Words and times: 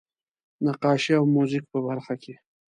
نقاشۍ 0.65 1.11
او 1.19 1.25
موزیک 1.35 1.63
په 1.71 1.79
برخه 1.87 2.13
کې. 2.23 2.33